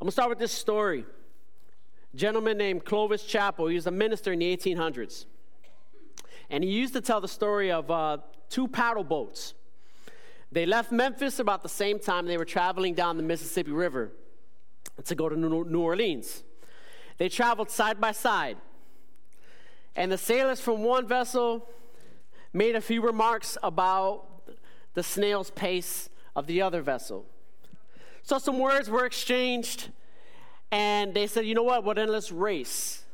[0.00, 1.04] I'm going to start with this story.
[2.14, 5.26] A gentleman named Clovis Chappell, he was a minister in the 1800s.
[6.48, 8.16] And he used to tell the story of uh,
[8.48, 9.52] two paddle boats.
[10.50, 14.10] They left Memphis about the same time they were traveling down the Mississippi River
[15.04, 16.44] to go to New Orleans.
[17.18, 18.56] They traveled side by side.
[19.94, 21.68] And the sailors from one vessel
[22.54, 24.24] made a few remarks about
[24.94, 27.26] the snail's pace of the other vessel.
[28.22, 29.88] So some words were exchanged,
[30.70, 33.04] and they said, you know what, well then let's race.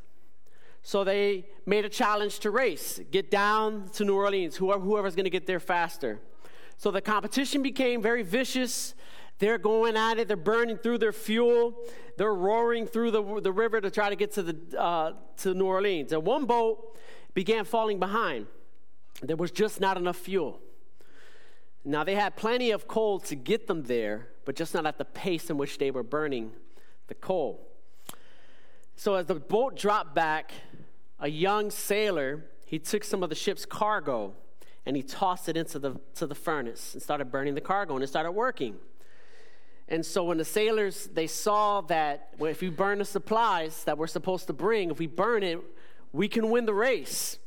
[0.83, 5.25] So they made a challenge to race, get down to New Orleans, whoever, whoever's going
[5.25, 6.21] to get there faster.
[6.77, 8.95] So the competition became very vicious.
[9.39, 10.29] They're going at it.
[10.29, 11.75] They're burning through their fuel.
[12.17, 15.67] They're roaring through the, the river to try to get to, the, uh, to New
[15.67, 16.13] Orleans.
[16.13, 16.97] And one boat
[17.35, 18.47] began falling behind.
[19.23, 20.61] There was just not enough fuel.
[21.85, 25.05] Now, they had plenty of coal to get them there, but just not at the
[25.05, 26.53] pace in which they were burning
[27.09, 27.69] the coal.
[28.95, 30.53] So, as the boat dropped back,
[31.21, 34.33] a young sailor, he took some of the ship's cargo
[34.87, 38.05] and he tossed it into the, to the furnace and started burning the cargo, and
[38.05, 38.77] it started working.
[39.89, 43.99] And so when the sailors they saw that well, if we burn the supplies that
[43.99, 45.61] we're supposed to bring, if we burn it,
[46.13, 47.39] we can win the race.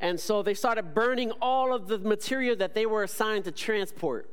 [0.00, 4.30] And so they started burning all of the material that they were assigned to transport.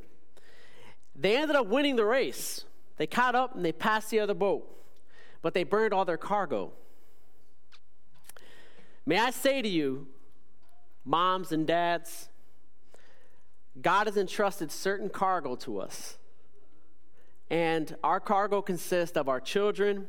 [1.15, 2.65] They ended up winning the race.
[2.97, 4.69] They caught up and they passed the other boat,
[5.41, 6.73] but they burned all their cargo.
[9.05, 10.07] May I say to you,
[11.03, 12.29] moms and dads,
[13.81, 16.17] God has entrusted certain cargo to us.
[17.49, 20.07] And our cargo consists of our children,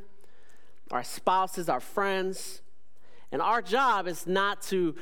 [0.91, 2.62] our spouses, our friends.
[3.31, 4.95] And our job is not to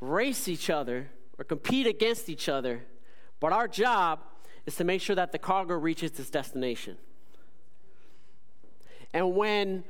[0.00, 2.84] race each other or compete against each other,
[3.40, 4.20] but our job
[4.70, 6.96] is to make sure that the cargo reaches its destination.
[9.12, 9.82] And when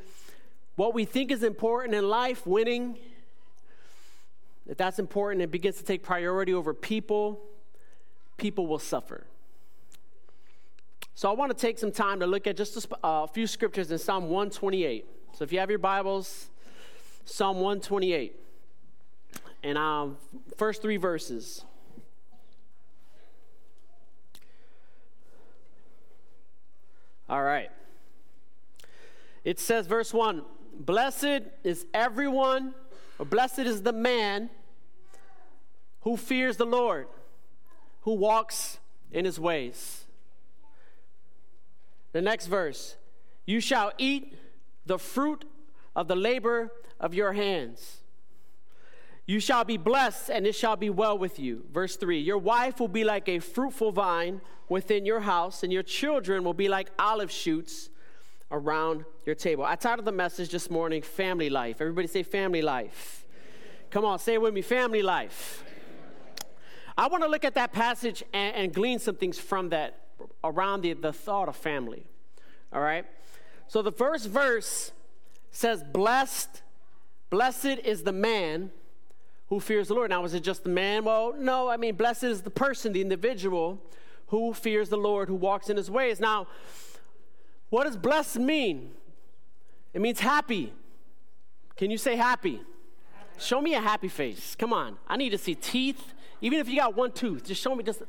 [0.76, 2.96] what we think is important in life, winning,
[4.66, 7.40] if that's important, it begins to take priority over people,
[8.38, 9.26] people will suffer.
[11.14, 13.90] So I want to take some time to look at just a, uh, few scriptures
[13.90, 15.04] in Psalm 128.
[15.34, 16.48] So if you have your Bibles,
[17.26, 18.34] Psalm 128,
[19.62, 20.16] and um,
[20.56, 21.64] first three verses.
[27.30, 27.70] All right.
[29.44, 30.42] It says, verse 1
[30.74, 32.74] Blessed is everyone,
[33.20, 34.50] or blessed is the man
[36.00, 37.06] who fears the Lord,
[38.02, 38.78] who walks
[39.12, 40.06] in his ways.
[42.12, 42.96] The next verse
[43.46, 44.36] You shall eat
[44.84, 45.44] the fruit
[45.94, 47.99] of the labor of your hands.
[49.30, 51.62] You shall be blessed, and it shall be well with you.
[51.72, 55.84] Verse 3 Your wife will be like a fruitful vine within your house, and your
[55.84, 57.90] children will be like olive shoots
[58.50, 59.64] around your table.
[59.64, 61.80] I titled the message this morning, Family Life.
[61.80, 63.24] Everybody say family life.
[63.90, 65.62] Come on, say it with me family life.
[66.98, 69.96] I want to look at that passage and, and glean some things from that
[70.42, 72.04] around the, the thought of family.
[72.72, 73.06] All right?
[73.68, 74.90] So the first verse
[75.52, 76.62] says, Blessed,
[77.30, 78.72] blessed is the man
[79.50, 80.10] who fears the Lord.
[80.10, 81.04] Now, is it just the man?
[81.04, 83.78] Well, no, I mean, blessed is the person, the individual
[84.28, 86.20] who fears the Lord, who walks in his ways.
[86.20, 86.46] Now,
[87.68, 88.92] what does blessed mean?
[89.92, 90.72] It means happy.
[91.76, 92.52] Can you say happy?
[92.52, 92.64] happy?
[93.38, 94.54] Show me a happy face.
[94.54, 94.96] Come on.
[95.08, 96.14] I need to see teeth.
[96.40, 98.02] Even if you got one tooth, just show me just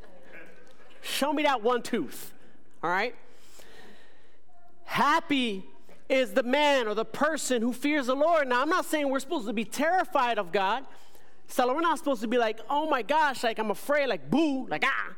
[1.01, 2.33] Show me that one tooth.
[2.83, 3.15] All right?
[4.85, 5.65] Happy
[6.07, 8.47] is the man or the person who fears the Lord.
[8.47, 10.85] Now, I'm not saying we're supposed to be terrified of God.
[11.51, 14.67] So we're not supposed to be like, oh my gosh, like I'm afraid, like boo,
[14.67, 15.15] like ah.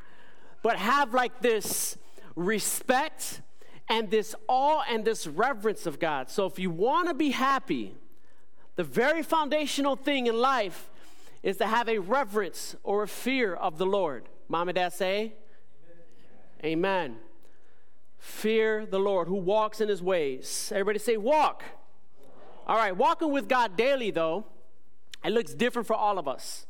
[0.64, 1.96] But have like this
[2.36, 3.42] respect
[3.88, 6.32] and this awe and this reverence of God.
[6.32, 7.94] So if you want to be happy,
[8.76, 10.90] the very foundational thing in life
[11.44, 14.28] is to have a reverence or a fear of the Lord.
[14.48, 15.34] Mom and dad say,
[16.66, 17.18] Amen.
[18.18, 20.72] Fear the Lord who walks in his ways.
[20.74, 21.64] Everybody say, walk.
[22.66, 24.46] All right, walking with God daily, though,
[25.24, 26.66] it looks different for all of us.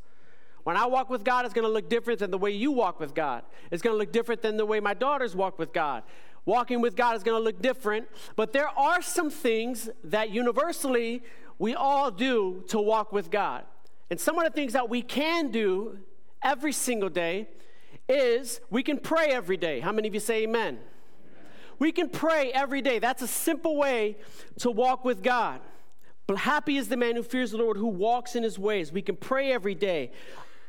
[0.64, 3.00] When I walk with God, it's going to look different than the way you walk
[3.00, 3.44] with God.
[3.70, 6.04] It's going to look different than the way my daughters walk with God.
[6.46, 11.24] Walking with God is going to look different, but there are some things that universally
[11.58, 13.64] we all do to walk with God.
[14.10, 16.00] And some of the things that we can do
[16.42, 17.48] every single day
[18.10, 19.80] is we can pray every day.
[19.80, 20.80] How many of you say amen?
[21.80, 23.00] We can pray every day.
[23.00, 24.18] That's a simple way
[24.60, 25.62] to walk with God.
[26.26, 28.92] But happy is the man who fears the Lord, who walks in his ways.
[28.92, 30.12] We can pray every day,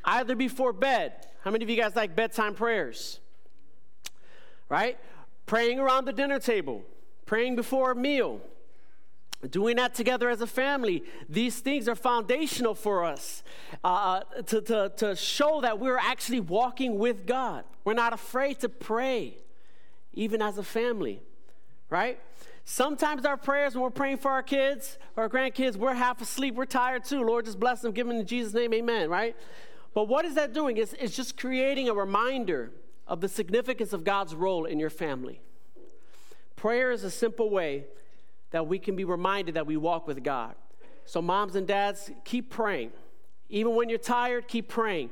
[0.04, 1.12] either before bed.
[1.42, 3.20] How many of you guys like bedtime prayers?
[4.68, 4.98] Right?
[5.46, 6.82] Praying around the dinner table,
[7.26, 8.40] praying before a meal,
[9.50, 11.04] doing that together as a family.
[11.28, 13.42] These things are foundational for us
[13.84, 17.64] uh, uh, to, to, to show that we're actually walking with God.
[17.84, 19.36] We're not afraid to pray,
[20.14, 21.20] even as a family,
[21.90, 22.18] right?
[22.64, 26.55] Sometimes our prayers, when we're praying for our kids or our grandkids, we're half asleep,
[26.55, 27.22] we're tired too.
[27.22, 29.37] Lord, just bless them, give them in Jesus' name, amen, right?
[29.93, 30.78] But what is that doing?
[30.78, 32.72] It's, it's just creating a reminder
[33.06, 35.40] of the significance of God's role in your family.
[36.56, 37.84] Prayer is a simple way
[38.50, 40.55] that we can be reminded that we walk with God.
[41.05, 42.93] So, moms and dads, keep praying.
[43.50, 45.11] Even when you're tired, keep praying.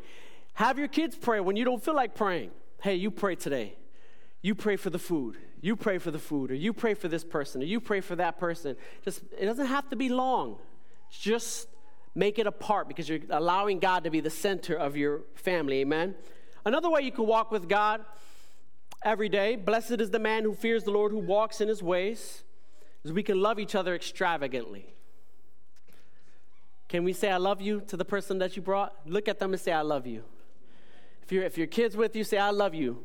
[0.54, 2.50] Have your kids pray when you don't feel like praying.
[2.82, 3.74] Hey, you pray today.
[4.42, 5.36] You pray for the food.
[5.60, 8.16] You pray for the food, or you pray for this person, or you pray for
[8.16, 8.76] that person.
[9.04, 10.58] Just it doesn't have to be long.
[11.10, 11.68] Just
[12.16, 15.80] make it a part because you're allowing God to be the center of your family.
[15.80, 16.16] Amen.
[16.66, 18.04] Another way you can walk with God
[19.04, 19.54] every day.
[19.54, 22.42] Blessed is the man who fears the Lord, who walks in his ways.
[23.04, 24.94] Is we can love each other extravagantly.
[26.88, 28.94] Can we say I love you to the person that you brought?
[29.06, 30.24] Look at them and say I love you.
[31.22, 33.02] If, you if your kid's with you, say I love you.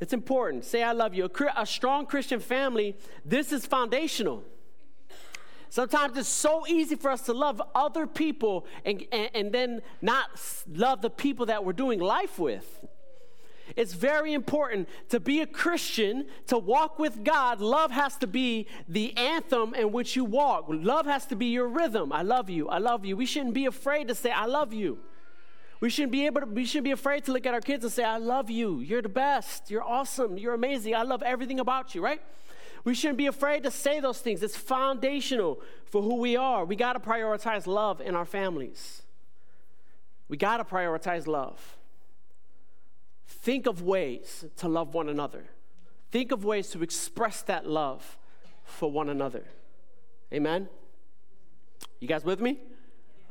[0.00, 0.64] It's important.
[0.64, 1.26] Say, I love you.
[1.26, 4.42] A, a strong Christian family, this is foundational.
[5.68, 10.28] Sometimes it's so easy for us to love other people and, and, and, then not
[10.66, 12.84] love the people that we're doing life with.
[13.76, 17.60] It's very important to be a Christian, to walk with God.
[17.60, 20.64] Love has to be the anthem in which you walk.
[20.68, 22.12] Love has to be your rhythm.
[22.12, 22.68] I love you.
[22.68, 23.16] I love you.
[23.16, 24.98] We shouldn't be afraid to say, I love you.
[25.80, 27.92] We shouldn't be able to, we shouldn't be afraid to look at our kids and
[27.92, 28.80] say, I love you.
[28.80, 29.70] You're the best.
[29.70, 30.36] You're awesome.
[30.36, 30.94] You're amazing.
[30.94, 32.20] I love everything about you, right?
[32.84, 34.42] We shouldn't be afraid to say those things.
[34.42, 36.64] It's foundational for who we are.
[36.64, 39.02] We got to prioritize love in our families.
[40.28, 41.78] We got to prioritize love.
[43.26, 45.44] Think of ways to love one another.
[46.10, 48.18] Think of ways to express that love
[48.64, 49.44] for one another.
[50.32, 50.68] Amen?
[52.00, 52.58] You guys with me?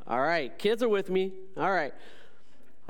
[0.06, 0.56] All right.
[0.58, 1.32] Kids are with me.
[1.56, 1.94] All right.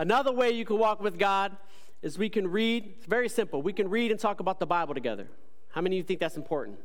[0.01, 1.55] Another way you can walk with God
[2.01, 3.61] is we can read, it's very simple.
[3.61, 5.29] We can read and talk about the Bible together.
[5.69, 6.79] How many of you think that's important?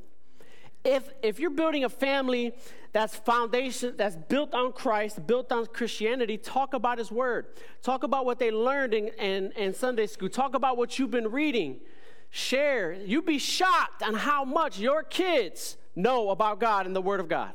[0.83, 2.53] If, if you're building a family
[2.91, 7.45] that's foundation that's built on Christ, built on Christianity, talk about His Word.
[7.81, 10.27] Talk about what they learned in, in, in Sunday school.
[10.27, 11.79] Talk about what you've been reading.
[12.31, 12.91] Share.
[12.91, 17.29] You'd be shocked on how much your kids know about God and the Word of
[17.29, 17.53] God.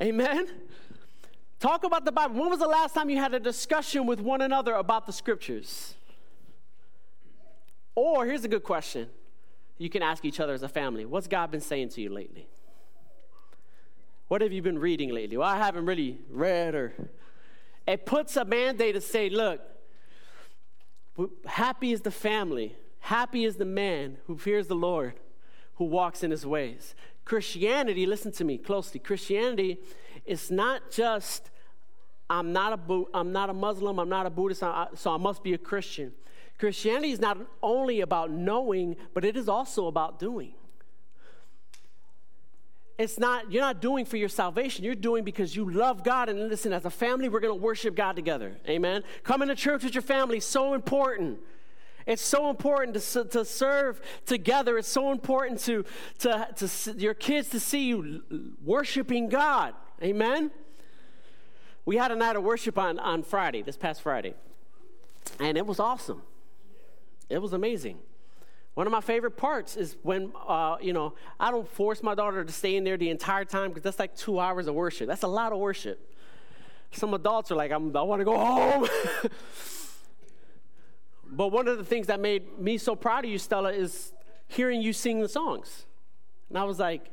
[0.00, 0.48] Amen?
[1.58, 2.40] Talk about the Bible.
[2.40, 5.94] When was the last time you had a discussion with one another about the scriptures?
[7.94, 9.08] Or here's a good question
[9.78, 12.46] you can ask each other as a family What's God been saying to you lately?
[14.28, 15.36] What have you been reading lately?
[15.36, 16.92] Well, I haven't really read or.
[17.86, 19.60] It puts a mandate to say, look,
[21.46, 25.14] happy is the family, happy is the man who fears the Lord,
[25.76, 26.96] who walks in his ways.
[27.24, 29.78] Christianity, listen to me closely, Christianity
[30.26, 31.50] it's not just
[32.28, 35.54] I'm not a I'm not a Muslim, I'm not a Buddhist, so I must be
[35.54, 36.12] a Christian.
[36.58, 40.54] Christianity is not only about knowing, but it is also about doing.
[42.98, 44.84] It's not you're not doing for your salvation.
[44.84, 47.94] You're doing because you love God and listen, as a family we're going to worship
[47.94, 48.56] God together.
[48.68, 49.04] Amen.
[49.22, 51.38] Coming to church with your family so important.
[52.06, 54.78] It's so important to, to serve together.
[54.78, 55.84] It's so important to,
[56.20, 58.22] to, to your kids to see you
[58.64, 59.74] worshiping God.
[60.02, 60.50] Amen?
[61.84, 64.34] We had a night of worship on, on Friday, this past Friday,
[65.38, 66.22] and it was awesome.
[67.28, 67.98] It was amazing.
[68.74, 72.44] One of my favorite parts is when, uh, you know, I don't force my daughter
[72.44, 75.06] to stay in there the entire time because that's like two hours of worship.
[75.06, 76.12] That's a lot of worship.
[76.90, 78.86] Some adults are like, i want to go home.
[81.26, 84.12] but one of the things that made me so proud of you, Stella, is
[84.46, 85.86] hearing you sing the songs.
[86.50, 87.06] And I was like,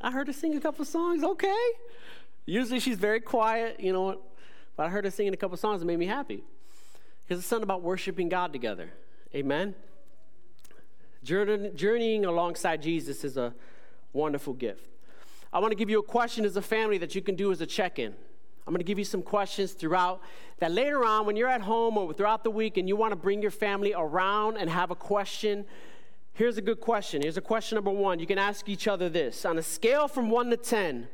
[0.00, 1.22] I heard her sing a couple songs.
[1.22, 1.66] Okay.
[2.46, 4.20] Usually she's very quiet, you know,
[4.76, 6.44] but I heard her singing a couple songs that made me happy.
[7.22, 8.90] Because it's something about worshiping God together.
[9.34, 9.74] Amen?
[11.22, 13.54] Journeying alongside Jesus is a
[14.12, 14.88] wonderful gift.
[15.52, 17.60] I want to give you a question as a family that you can do as
[17.60, 18.14] a check in.
[18.66, 20.20] I'm going to give you some questions throughout
[20.58, 23.16] that later on, when you're at home or throughout the week and you want to
[23.16, 25.64] bring your family around and have a question,
[26.32, 27.22] here's a good question.
[27.22, 28.18] Here's a question number one.
[28.18, 31.08] You can ask each other this on a scale from one to 10,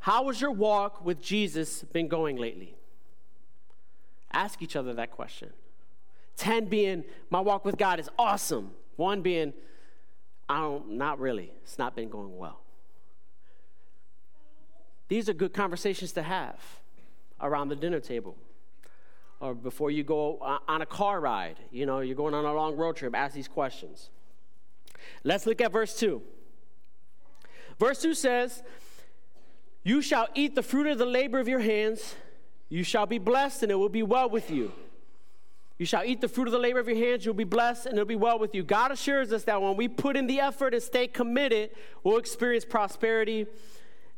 [0.00, 2.74] how has your walk with Jesus been going lately?
[4.32, 5.50] Ask each other that question.
[6.36, 8.70] 10 being, my walk with God is awesome.
[8.96, 9.52] One being,
[10.48, 11.52] I don't, not really.
[11.62, 12.60] It's not been going well.
[15.08, 16.58] These are good conversations to have
[17.40, 18.36] around the dinner table
[19.40, 20.38] or before you go
[20.68, 21.58] on a car ride.
[21.70, 24.10] You know, you're going on a long road trip, ask these questions.
[25.24, 26.22] Let's look at verse 2.
[27.78, 28.62] Verse 2 says,
[29.82, 32.14] You shall eat the fruit of the labor of your hands,
[32.68, 34.72] you shall be blessed, and it will be well with you.
[35.78, 37.94] You shall eat the fruit of the labor of your hands, you'll be blessed, and
[37.94, 38.62] it'll be well with you.
[38.62, 41.70] God assures us that when we put in the effort and stay committed,
[42.04, 43.46] we'll experience prosperity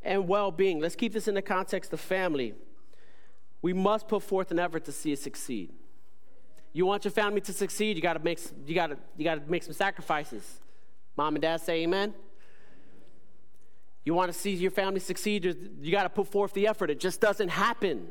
[0.03, 0.81] and well being.
[0.81, 2.55] Let's keep this in the context of family.
[3.63, 5.73] We must put forth an effort to see it succeed.
[6.73, 9.75] You want your family to succeed, you gotta make, you gotta, you gotta make some
[9.75, 10.61] sacrifices.
[11.17, 12.15] Mom and dad say amen.
[14.05, 15.45] You want to see your family succeed,
[15.81, 16.91] you got to put forth the effort.
[16.91, 18.09] It just doesn't happen.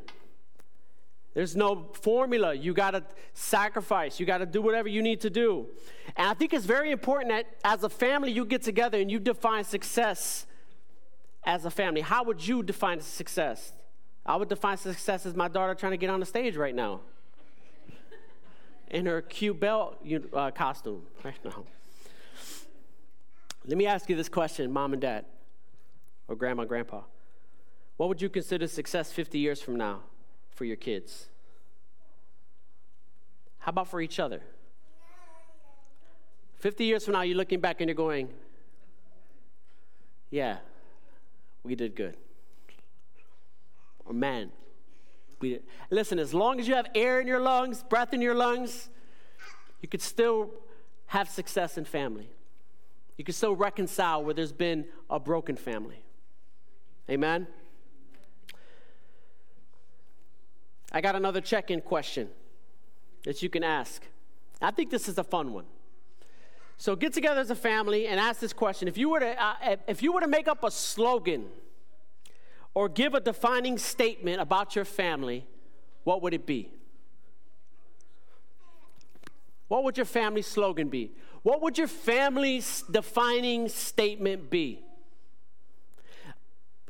[1.34, 2.54] There's no formula.
[2.54, 4.20] You got to sacrifice.
[4.20, 5.68] You got to do whatever you need to do.
[6.18, 9.20] And I think it's very important that as a family, you get together and you
[9.20, 10.46] define success
[11.44, 12.02] as a family.
[12.02, 13.74] How would you define success?
[14.26, 17.02] I would define success as my daughter trying to get on the stage right now
[18.90, 21.64] in her cute belt uh, costume right now.
[23.66, 25.26] Let me ask you this question, mom and dad,
[26.32, 27.02] or grandma, grandpa.
[27.98, 30.00] What would you consider success 50 years from now
[30.50, 31.28] for your kids?
[33.60, 34.42] How about for each other?
[36.60, 38.30] 50 years from now, you're looking back and you're going,
[40.30, 40.60] yeah,
[41.64, 42.16] we did good.
[44.06, 44.52] Or man,
[45.42, 45.64] we did.
[45.90, 48.90] Listen, as long as you have air in your lungs, breath in your lungs,
[49.82, 50.50] you could still
[51.08, 52.30] have success in family.
[53.18, 56.06] You can still reconcile where there's been a broken family.
[57.10, 57.48] Amen?
[60.92, 62.30] I got another check in question
[63.24, 64.04] that you can ask.
[64.62, 65.66] I think this is a fun one.
[66.78, 68.88] So get together as a family and ask this question.
[68.88, 71.46] If you were to, uh, if you were to make up a slogan
[72.74, 75.46] or give a defining statement about your family,
[76.04, 76.72] what would it be?
[79.68, 81.12] What would your family slogan be?
[81.44, 84.84] What would your family's defining statement be?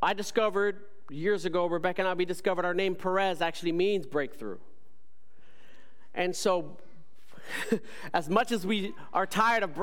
[0.02, 4.58] I discovered years ago, Rebecca and I, we discovered our name Perez actually means breakthrough.
[6.14, 6.78] And so,
[8.14, 9.78] as much as we are tired of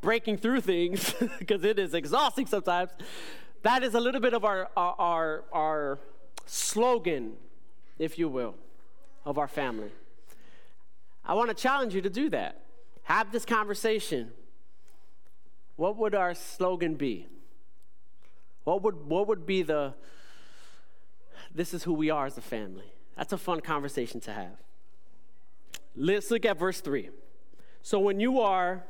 [0.00, 2.90] breaking through things, because it is exhausting sometimes,
[3.62, 5.98] that is a little bit of our, our, our, our
[6.46, 7.32] slogan,
[7.98, 8.54] if you will,
[9.24, 9.90] of our family.
[11.24, 12.60] I want to challenge you to do that
[13.04, 14.32] have this conversation.
[15.76, 17.26] What would our slogan be?
[18.64, 19.94] What would, what would be the,
[21.54, 22.92] this is who we are as a family?
[23.16, 24.56] That's a fun conversation to have.
[25.94, 27.10] Let's look at verse 3.
[27.82, 28.84] So when you are,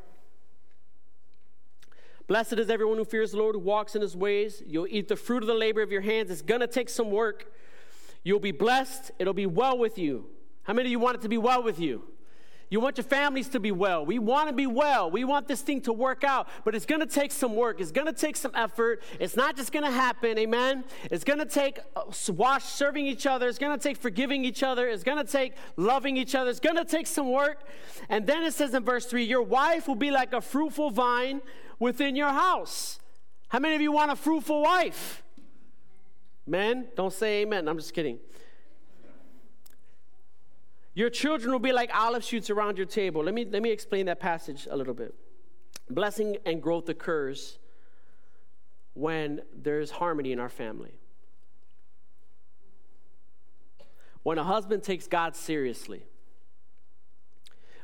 [2.27, 5.17] blessed is everyone who fears the Lord, who walks in his ways, you'll eat the
[5.17, 6.31] fruit of the labor of your hands.
[6.31, 7.53] It's going to take some work.
[8.23, 9.11] You'll be blessed.
[9.19, 10.27] It'll be well with you.
[10.63, 12.05] How many of you want it to be well with you?
[12.71, 14.05] You want your families to be well.
[14.05, 15.11] We want to be well.
[15.11, 17.81] We want this thing to work out, but it's going to take some work.
[17.81, 19.03] It's going to take some effort.
[19.21, 20.85] It's not just going to happen, amen?
[21.11, 23.49] It's going to take uh, wash, serving each other.
[23.49, 24.89] It's going to take forgiving each other.
[24.89, 26.51] It's going to take loving each other.
[26.51, 27.69] It's going to take some work.
[28.09, 31.43] And then it says in verse 3 Your wife will be like a fruitful vine
[31.79, 32.99] within your house.
[33.49, 35.23] How many of you want a fruitful wife?
[36.47, 37.69] Men, don't say amen.
[37.69, 38.19] I'm just kidding.
[40.95, 43.25] Your children will be like olive shoots around your table.
[43.25, 45.15] Let me, let me explain that passage a little bit.
[45.91, 47.59] Blessing and growth occurs
[48.95, 50.95] when there's harmony in our family.
[54.23, 56.05] When a husband takes God seriously,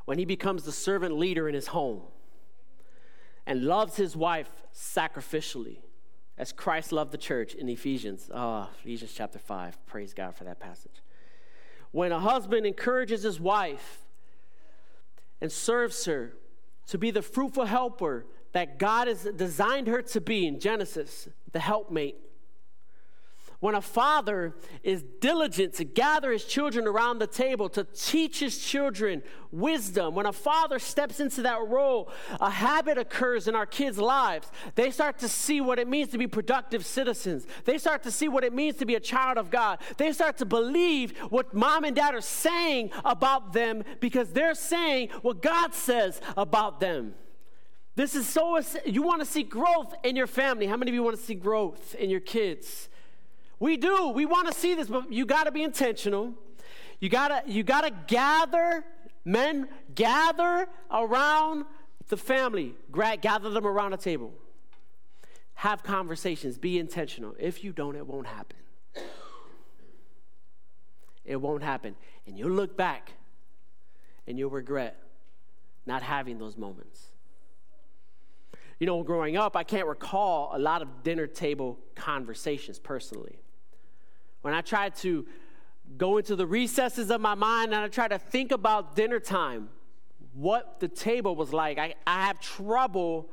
[0.05, 2.03] when he becomes the servant leader in his home
[3.45, 5.79] and loves his wife sacrificially,
[6.39, 8.31] as Christ loved the church in Ephesians.
[8.33, 9.85] Oh, Ephesians chapter 5.
[9.85, 11.03] Praise God for that passage
[11.93, 13.99] when a husband encourages his wife
[15.41, 16.35] and serves her
[16.87, 21.61] to be the fruitful helper that God has designed her to be in Genesis, the
[21.61, 22.17] helpmate
[23.61, 28.59] when a father is diligent to gather his children around the table, to teach his
[28.59, 33.99] children wisdom, when a father steps into that role, a habit occurs in our kids'
[33.99, 34.51] lives.
[34.75, 37.47] They start to see what it means to be productive citizens.
[37.65, 39.79] They start to see what it means to be a child of God.
[39.99, 45.11] They start to believe what mom and dad are saying about them because they're saying
[45.21, 47.15] what God says about them.
[47.97, 50.67] This is so, you want to see growth in your family.
[50.67, 52.89] How many of you want to see growth in your kids?
[53.61, 54.09] We do.
[54.09, 56.35] We want to see this, but you got to be intentional.
[56.99, 58.85] You got to you got to gather
[59.25, 61.67] men gather around
[62.09, 62.75] the family.
[63.21, 64.33] Gather them around a table.
[65.55, 66.59] Have conversations.
[66.59, 67.35] Be intentional.
[67.39, 68.57] If you don't, it won't happen.
[71.25, 71.95] It won't happen.
[72.27, 73.13] And you'll look back
[74.27, 74.97] and you'll regret
[75.87, 77.09] not having those moments.
[78.79, 83.39] You know, growing up, I can't recall a lot of dinner table conversations personally.
[84.43, 85.27] When I try to
[85.97, 89.69] go into the recesses of my mind and I try to think about dinner time,
[90.35, 93.29] what the table was like, I, I have trouble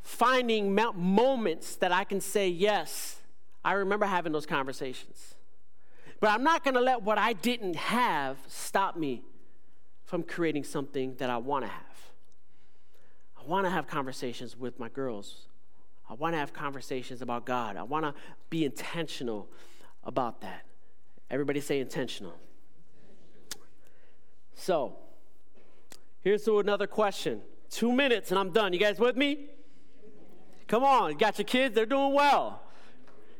[0.00, 3.20] finding moments that I can say, yes,
[3.64, 5.34] I remember having those conversations.
[6.20, 9.22] But I'm not going to let what I didn't have stop me
[10.04, 12.12] from creating something that I want to have.
[13.40, 15.46] I want to have conversations with my girls.
[16.12, 17.78] I want to have conversations about God.
[17.78, 18.12] I want to
[18.50, 19.48] be intentional
[20.04, 20.66] about that.
[21.30, 22.34] Everybody say intentional.
[24.54, 24.98] So,
[26.20, 27.40] here's another question.
[27.70, 28.74] Two minutes and I'm done.
[28.74, 29.46] You guys with me?
[30.68, 32.60] Come on, you got your kids, they're doing well.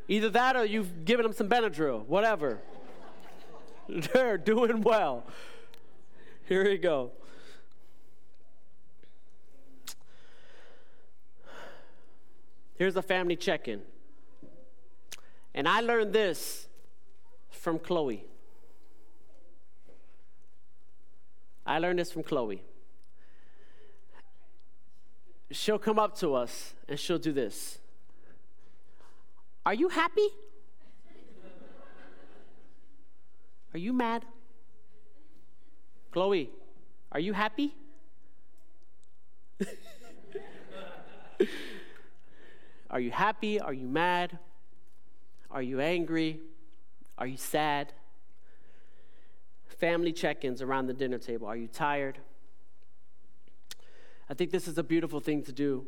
[0.09, 2.59] Either that or you've given them some Benadryl, whatever.
[4.14, 5.26] they're doing well.
[6.47, 7.11] Here we go.
[12.82, 13.80] Here's a family check in.
[15.54, 16.66] And I learned this
[17.48, 18.24] from Chloe.
[21.64, 22.60] I learned this from Chloe.
[25.52, 27.78] She'll come up to us and she'll do this
[29.64, 30.26] Are you happy?
[33.74, 34.24] Are you mad?
[36.10, 36.50] Chloe,
[37.12, 37.76] are you happy?
[42.92, 43.58] are you happy?
[43.58, 44.38] Are you mad?
[45.50, 46.40] Are you angry?
[47.18, 47.92] Are you sad?
[49.66, 51.49] Family check ins around the dinner table.
[51.49, 52.18] Are you tired?
[54.28, 55.87] I think this is a beautiful thing to do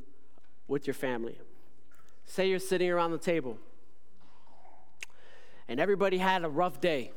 [0.67, 1.39] with your family.
[2.25, 3.59] Say you're sitting around the table
[5.69, 7.13] and everybody had a rough day.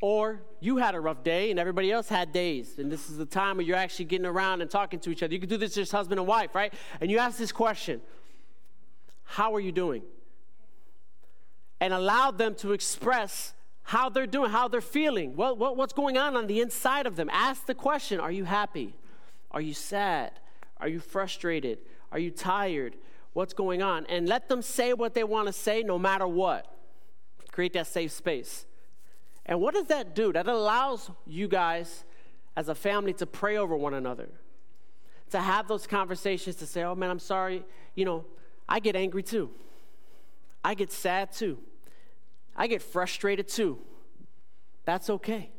[0.00, 2.78] Or you had a rough day and everybody else had days.
[2.78, 5.32] And this is the time where you're actually getting around and talking to each other.
[5.34, 6.72] You can do this as husband and wife, right?
[7.00, 8.00] And you ask this question
[9.30, 10.02] How are you doing?
[11.80, 16.16] And allow them to express how they're doing, how they're feeling, what, what, what's going
[16.16, 17.28] on on the inside of them.
[17.30, 18.94] Ask the question Are you happy?
[19.50, 20.32] Are you sad?
[20.78, 21.78] Are you frustrated?
[22.10, 22.96] Are you tired?
[23.34, 24.06] What's going on?
[24.06, 26.66] And let them say what they want to say no matter what.
[27.52, 28.64] Create that safe space.
[29.44, 30.32] And what does that do?
[30.32, 32.04] That allows you guys
[32.56, 34.30] as a family to pray over one another,
[35.30, 37.62] to have those conversations, to say, oh man, I'm sorry.
[37.94, 38.24] You know,
[38.68, 39.50] I get angry too.
[40.64, 41.58] I get sad too.
[42.56, 43.78] I get frustrated too.
[44.84, 45.50] That's okay.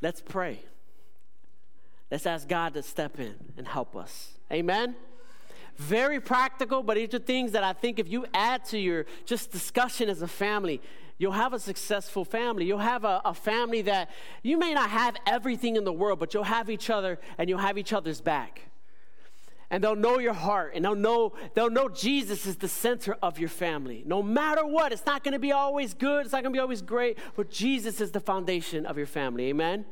[0.00, 0.60] Let's pray.
[2.10, 4.34] Let's ask God to step in and help us.
[4.52, 4.94] Amen.
[5.76, 9.50] Very practical, but these are things that I think if you add to your just
[9.50, 10.80] discussion as a family,
[11.16, 12.64] You'll have a successful family.
[12.64, 14.10] You'll have a, a, family that
[14.42, 17.60] you may not have everything in the world, but you'll have each other and you'll
[17.60, 18.62] have each other's back.
[19.70, 23.38] And they'll know your heart and they'll know, they'll know Jesus is the center of
[23.38, 24.02] your family.
[24.06, 26.60] No matter what, it's not going to be always good, it's not going to be
[26.60, 29.46] always great, but Jesus is the foundation of your family.
[29.46, 29.84] Amen?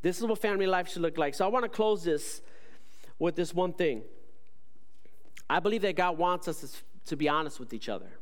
[0.00, 1.34] This is what family life should look like.
[1.34, 2.42] So I want to close this
[3.18, 4.02] with this one thing.
[5.48, 8.18] I believe that God wants us to be honest with each other.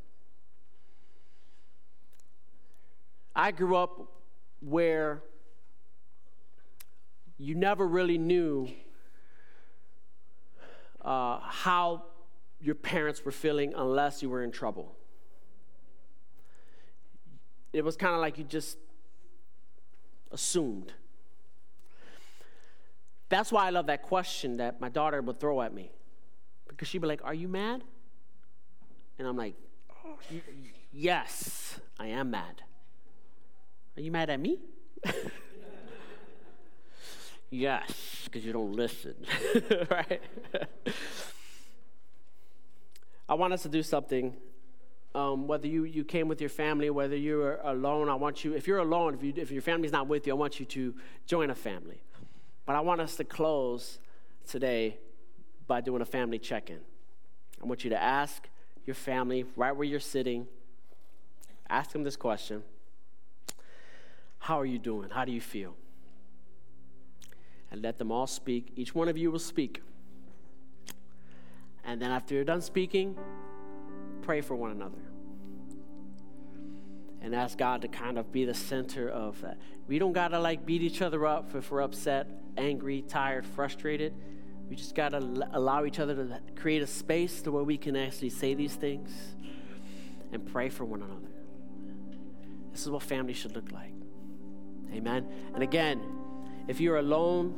[3.34, 4.10] I grew up
[4.60, 5.22] where
[7.38, 8.68] you never really knew
[11.02, 12.04] uh, how
[12.60, 14.94] your parents were feeling unless you were in trouble.
[17.72, 18.76] It was kind of like you just
[20.30, 20.92] assumed.
[23.28, 25.90] That's why I love that question that my daughter would throw at me.
[26.68, 27.82] Because she'd be like, Are you mad?
[29.18, 29.54] And I'm like,
[30.92, 32.62] Yes, I am mad.
[33.96, 34.58] Are you mad at me?
[37.50, 39.14] yes, because you don't listen.
[39.90, 40.22] right?
[43.28, 44.36] I want us to do something.
[45.14, 48.68] Um, whether you, you came with your family, whether you're alone, I want you, if
[48.68, 50.94] you're alone, if, you, if your family's not with you, I want you to
[51.26, 52.00] join a family.
[52.64, 53.98] But I want us to close
[54.48, 54.98] today
[55.66, 56.78] by doing a family check in.
[57.62, 58.48] I want you to ask
[58.86, 60.46] your family right where you're sitting,
[61.68, 62.62] ask them this question
[64.40, 65.10] how are you doing?
[65.10, 65.74] How do you feel?
[67.70, 68.72] And let them all speak.
[68.76, 69.82] Each one of you will speak.
[71.84, 73.16] And then after you're done speaking,
[74.22, 74.98] pray for one another.
[77.22, 79.58] And ask God to kind of be the center of that.
[79.86, 84.14] We don't got to like beat each other up if we're upset, angry, tired, frustrated.
[84.68, 87.96] We just got to allow each other to create a space to where we can
[87.96, 89.10] actually say these things
[90.32, 91.28] and pray for one another.
[92.72, 93.92] This is what family should look like.
[94.92, 95.26] Amen.
[95.54, 96.00] And again,
[96.70, 97.52] if you're alone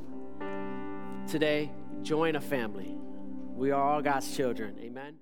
[1.29, 1.71] today,
[2.03, 2.97] join a family.
[3.55, 4.75] We are all God's children.
[4.81, 5.22] Amen.